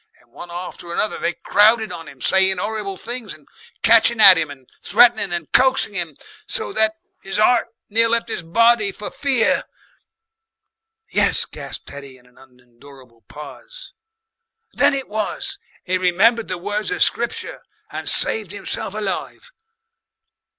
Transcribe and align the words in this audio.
And 0.19 0.31
one 0.31 0.49
after 0.49 0.91
another 0.91 1.19
they 1.19 1.33
crowded 1.33 1.91
on 1.91 2.07
'im 2.07 2.21
saying 2.21 2.59
'orrible 2.59 2.97
things, 2.97 3.35
and 3.35 3.47
catchin' 3.83 4.19
at 4.19 4.35
'im 4.35 4.49
and 4.49 4.67
threatenin' 4.81 5.31
and 5.31 5.51
coaxing 5.51 5.93
'im, 5.93 6.15
so 6.47 6.73
that 6.73 6.95
'is 7.21 7.37
'eart 7.37 7.67
near 7.87 8.09
left 8.09 8.27
'is 8.31 8.41
body 8.41 8.91
for 8.91 9.11
fear." 9.11 9.61
"Yes," 11.11 11.45
gasped 11.45 11.87
Teddy 11.89 12.17
in 12.17 12.25
an 12.25 12.39
unendurable 12.39 13.21
pause. 13.27 13.93
"Then 14.73 14.95
it 14.95 15.07
was 15.07 15.59
he 15.83 15.99
remembered 15.99 16.47
the 16.47 16.57
words 16.57 16.89
of 16.89 17.03
Scripture 17.03 17.61
and 17.91 18.09
saved 18.09 18.49
himself 18.51 18.95
alive. 18.95 19.51